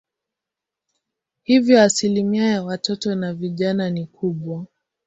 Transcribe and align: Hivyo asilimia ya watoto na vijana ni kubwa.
Hivyo 1.43 1.81
asilimia 1.81 2.47
ya 2.51 2.63
watoto 2.63 3.15
na 3.15 3.33
vijana 3.33 3.89
ni 3.89 4.05
kubwa. 4.05 4.65